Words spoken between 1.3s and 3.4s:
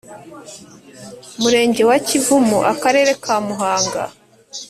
Murenge wa Kivumu Akarere ka